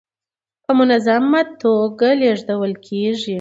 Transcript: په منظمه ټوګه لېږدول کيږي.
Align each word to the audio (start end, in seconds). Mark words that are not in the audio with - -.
په 0.63 0.71
منظمه 0.79 1.41
ټوګه 1.59 2.11
لېږدول 2.19 2.73
کيږي. 2.85 3.29